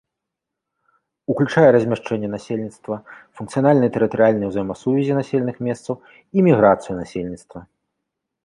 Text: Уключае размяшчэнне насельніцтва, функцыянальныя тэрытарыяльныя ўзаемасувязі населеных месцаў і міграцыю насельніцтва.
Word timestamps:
Уключае 1.33 1.65
размяшчэнне 1.75 2.29
насельніцтва, 2.35 2.95
функцыянальныя 3.41 3.93
тэрытарыяльныя 3.99 4.49
ўзаемасувязі 4.55 5.13
населеных 5.21 5.55
месцаў 5.69 5.93
і 6.35 6.51
міграцыю 6.53 6.93
насельніцтва. 7.03 7.59